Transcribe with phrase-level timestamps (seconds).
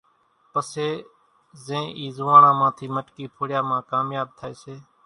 [0.51, 0.89] پسي
[1.65, 4.73] زين اِي زوئاڻان مان ٿي مٽڪي ڦوڙيا مان ڪامياٻ ٿائي سي۔